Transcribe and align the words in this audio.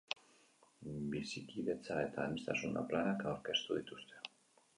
Bizikidetza 1.11 1.99
eta 2.07 2.25
aniztasuna 2.29 2.85
planak 2.91 3.23
aurkeztu 3.35 3.79
dituzte. 3.81 4.25